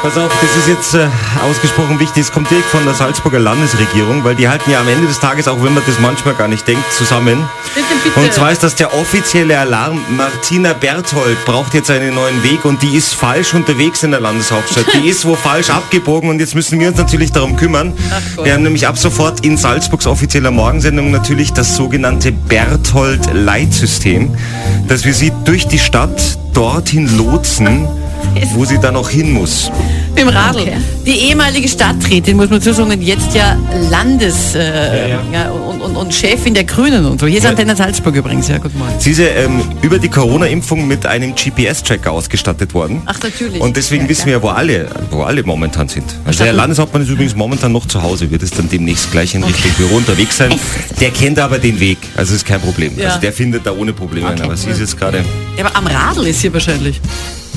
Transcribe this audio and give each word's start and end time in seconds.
Pass 0.00 0.16
auf, 0.16 0.30
das 0.40 0.56
ist 0.56 0.68
jetzt 0.68 0.94
äh, 0.94 1.08
ausgesprochen 1.42 1.98
wichtig. 1.98 2.22
Es 2.22 2.30
kommt 2.30 2.48
direkt 2.50 2.68
von 2.68 2.84
der 2.84 2.94
Salzburger 2.94 3.40
Landesregierung, 3.40 4.22
weil 4.22 4.36
die 4.36 4.48
halten 4.48 4.70
ja 4.70 4.80
am 4.80 4.88
Ende 4.88 5.08
des 5.08 5.18
Tages, 5.18 5.48
auch 5.48 5.56
wenn 5.56 5.74
man 5.74 5.82
das 5.86 5.98
manchmal 5.98 6.34
gar 6.34 6.46
nicht 6.46 6.68
denkt, 6.68 6.84
zusammen. 6.92 7.42
Bitte, 7.74 7.86
bitte. 8.04 8.20
Und 8.20 8.32
zwar 8.32 8.52
ist 8.52 8.62
das 8.62 8.76
der 8.76 8.94
offizielle 8.94 9.58
Alarm. 9.58 10.00
Martina 10.16 10.72
Berthold 10.72 11.44
braucht 11.44 11.74
jetzt 11.74 11.90
einen 11.90 12.14
neuen 12.14 12.44
Weg 12.44 12.64
und 12.64 12.80
die 12.82 12.96
ist 12.96 13.12
falsch 13.12 13.54
unterwegs 13.54 14.04
in 14.04 14.12
der 14.12 14.20
Landeshauptstadt. 14.20 14.86
Die 14.94 15.08
ist 15.08 15.26
wo 15.26 15.34
falsch 15.34 15.70
abgebogen 15.70 16.30
und 16.30 16.38
jetzt 16.38 16.54
müssen 16.54 16.78
wir 16.78 16.86
uns 16.88 16.98
natürlich 16.98 17.32
darum 17.32 17.56
kümmern. 17.56 17.92
Gott. 18.36 18.44
Wir 18.44 18.54
haben 18.54 18.62
nämlich 18.62 18.86
ab 18.86 18.98
sofort 18.98 19.44
in 19.44 19.56
Salzburgs 19.56 20.06
offizieller 20.06 20.52
Morgensendung 20.52 21.10
natürlich 21.10 21.52
das 21.52 21.74
sogenannte 21.74 22.30
Berthold-Leitsystem, 22.30 24.32
dass 24.86 25.04
wir 25.04 25.12
sie 25.12 25.32
durch 25.44 25.66
die 25.66 25.80
Stadt 25.80 26.38
dorthin 26.52 27.18
lotsen, 27.18 27.88
wo 28.54 28.64
sie 28.64 28.78
dann 28.78 28.96
auch 28.96 29.10
hin 29.10 29.32
muss. 29.32 29.70
Mit 30.18 30.26
dem 30.26 30.36
Radl. 30.36 30.66
Die 31.06 31.12
ehemalige 31.28 31.68
Stadträtin, 31.68 32.36
muss 32.36 32.50
man 32.50 32.60
zusagen, 32.60 33.00
jetzt 33.00 33.34
ja 33.36 33.56
Landes- 33.88 34.54
äh, 34.56 35.10
Ja, 35.10 35.20
ja, 35.32 35.50
und, 35.50 35.80
und, 35.80 35.96
und 35.96 36.12
Chefin 36.12 36.54
der 36.54 36.64
Grünen 36.64 37.04
und 37.06 37.20
so. 37.20 37.26
Hier 37.28 37.38
ist 37.38 37.44
Ja. 37.44 37.50
Antenne 37.50 37.76
Salzburg 37.76 38.16
übrigens, 38.16 38.48
ja, 38.48 38.58
guten 38.58 38.78
Morgen. 38.78 38.94
Sie 38.98 39.12
ist 39.12 39.18
ja, 39.18 39.26
ähm, 39.26 39.62
über 39.80 39.98
die 40.00 40.08
Corona-Impfung 40.08 40.88
mit 40.88 41.06
einem 41.06 41.34
GPS-Tracker 41.36 42.10
ausgestattet 42.10 42.74
worden. 42.74 43.02
Ach, 43.06 43.16
natürlich. 43.22 43.60
Und 43.60 43.76
deswegen 43.76 44.08
wissen 44.08 44.26
wir 44.26 44.32
ja, 44.34 44.42
wo 44.42 44.48
alle, 44.48 44.88
wo 45.12 45.22
alle 45.22 45.44
momentan 45.44 45.88
sind. 45.88 46.04
Also 46.24 46.42
der 46.42 46.52
Landeshauptmann 46.52 47.02
ist 47.02 47.10
übrigens 47.10 47.36
momentan 47.36 47.70
noch 47.70 47.86
zu 47.86 48.02
Hause, 48.02 48.28
wird 48.30 48.42
es 48.42 48.50
dann 48.50 48.68
demnächst 48.68 49.12
gleich 49.12 49.36
in 49.36 49.44
Richtung 49.44 49.70
Büro 49.78 49.96
unterwegs 49.98 50.36
sein. 50.36 50.52
Der 51.00 51.10
kennt 51.10 51.38
aber 51.38 51.58
den 51.58 51.78
Weg, 51.78 51.98
also 52.16 52.34
ist 52.34 52.44
kein 52.44 52.60
Problem. 52.60 52.98
Ja. 52.98 53.08
Also 53.10 53.20
der 53.20 53.32
findet 53.32 53.64
da 53.64 53.70
ohne 53.72 53.92
Probleme 53.92 54.28
ein. 54.30 54.40
Aber 54.42 54.56
sie 54.56 54.70
ist 54.70 54.80
jetzt 54.80 54.98
gerade, 54.98 55.24
Ja, 55.56 55.64
aber 55.64 55.76
am 55.76 55.86
Radl 55.86 56.26
ist 56.26 56.40
hier 56.40 56.52
wahrscheinlich. 56.52 57.00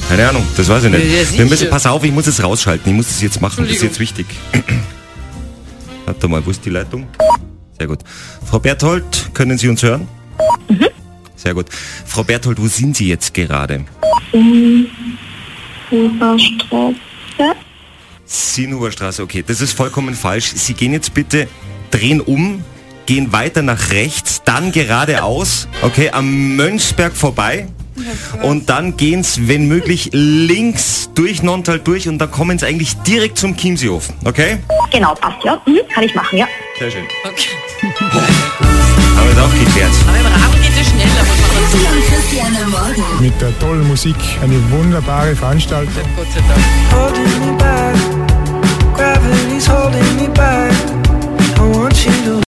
keine 0.10 0.28
Ahnung, 0.30 0.44
das 0.58 0.68
weiß 0.68 0.84
ich 0.86 0.92
Ja, 0.92 0.98
nicht. 0.98 1.38
Wir 1.38 1.46
müssen, 1.46 1.70
pass 1.70 1.86
auf, 1.86 2.04
ich 2.04 2.12
muss 2.12 2.28
es 2.28 2.42
rausschalten, 2.52 2.92
ich 2.92 2.96
muss 2.96 3.10
es 3.10 3.22
jetzt 3.22 3.42
machen, 3.42 3.64
das 3.64 3.76
ist 3.76 3.84
jetzt 3.84 4.00
wichtig. 4.00 4.26
Warte 6.06 6.28
mal, 6.28 6.46
wo 6.46 6.52
ist 6.52 6.66
die 6.66 6.70
Leitung? 6.70 7.08
Sehr 7.78 7.88
gut. 7.88 8.00
Frau 8.46 8.60
Berthold, 8.60 9.32
können 9.34 9.58
Sie 9.58 9.70
uns 9.70 9.82
hören? 9.82 10.08
Sehr 11.36 11.54
gut. 11.54 11.68
Frau 12.06 12.24
Berthold, 12.24 12.62
wo 12.62 12.68
sind 12.68 12.98
Sie 12.98 13.08
jetzt 13.08 13.34
gerade? 13.34 13.86
Huberstraße. 15.90 16.96
Sinnhuber 18.26 18.92
Straße, 18.92 19.24
okay, 19.24 19.44
das 19.46 19.60
ist 19.62 19.74
vollkommen 19.74 20.14
falsch. 20.14 20.54
Sie 20.56 20.74
gehen 20.74 20.94
jetzt 20.94 21.14
bitte, 21.14 21.48
drehen 21.90 22.22
um, 22.22 22.64
gehen 23.06 23.34
weiter 23.34 23.62
nach 23.62 23.92
rechts, 23.92 24.42
dann 24.46 24.72
geradeaus, 24.72 25.68
okay, 25.82 26.12
am 26.12 26.56
Mönchsberg 26.56 27.14
vorbei. 27.14 27.68
Und 28.42 28.70
dann 28.70 28.98
gehen 28.98 29.24
Sie, 29.24 29.48
wenn 29.48 29.68
möglich, 29.68 30.10
links 30.14 31.10
durch 31.16 31.44
Nontal 31.44 31.80
durch 31.80 32.08
und 32.08 32.18
dann 32.20 32.32
kommen 32.32 32.58
Sie 32.60 32.66
eigentlich 32.66 32.96
direkt 33.00 33.38
zum 33.38 33.56
Chiemseehofen, 33.56 34.16
okay? 34.26 34.58
Genau, 34.92 35.14
passt, 35.16 35.44
ja. 35.44 35.62
Mhm, 35.66 35.80
kann 35.94 36.04
ich 36.04 36.16
machen, 36.16 36.38
ja. 36.38 36.48
Sehr 36.80 36.92
schön. 36.92 37.06
Okay. 37.26 37.48
Haben 39.16 39.28
wir 39.28 39.36
das 39.36 39.46
auch 39.46 39.54
geklärt. 39.54 39.92
Aber 40.08 40.18
im 40.18 40.62
geht 40.62 40.72
es 40.80 40.88
schneller, 40.88 41.42
mit 43.20 43.40
der 43.40 43.58
tollen 43.60 43.88
Musik. 43.88 44.16
Eine 44.42 44.72
wunderbare 44.72 45.36
Veranstaltung. 45.36 46.04
Gott 46.16 46.28
sei 46.34 46.42
Dank. 47.60 48.11